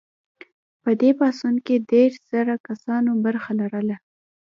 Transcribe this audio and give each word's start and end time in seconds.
په 0.83 0.91
دې 1.01 1.09
پاڅون 1.19 1.55
کې 1.65 1.75
دیرش 1.89 2.15
زره 2.31 2.55
کسانو 2.67 3.11
برخه 3.25 3.51
لرله. 3.59 3.97